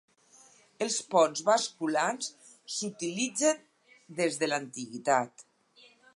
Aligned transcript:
Els 0.85 0.95
ponts 1.11 1.43
basculants 1.49 2.31
s’utilitzen 2.77 3.63
des 4.23 4.43
de 4.43 4.51
l’antiguitat. 4.53 5.47